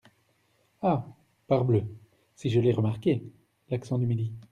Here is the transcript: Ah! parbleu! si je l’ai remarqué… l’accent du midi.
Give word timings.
Ah! 0.81 1.05
parbleu! 1.47 1.83
si 2.33 2.49
je 2.49 2.59
l’ai 2.59 2.71
remarqué… 2.71 3.23
l’accent 3.69 3.99
du 3.99 4.07
midi. 4.07 4.31